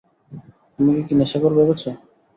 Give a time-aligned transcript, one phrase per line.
[0.79, 1.89] আমাকে কি নেশাখোর ভেবেছো?